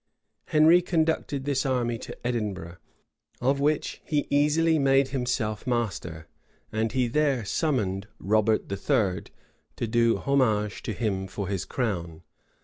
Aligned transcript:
[]Henry 0.45 0.81
conducted 0.81 1.45
this 1.45 1.63
army 1.63 1.99
to 1.99 2.17
Edinburgh, 2.25 2.77
of 3.39 3.59
which 3.59 4.01
he 4.03 4.25
easily 4.31 4.79
made 4.79 5.09
himself 5.09 5.67
master; 5.67 6.27
and 6.71 6.91
he 6.93 7.07
there 7.07 7.45
summoned 7.45 8.07
Robert 8.17 8.63
III. 8.71 9.25
to 9.75 9.85
do 9.87 10.17
homage 10.17 10.81
to 10.81 10.93
him 10.93 11.27
for 11.27 11.47
his 11.47 11.65
crown. 11.65 12.23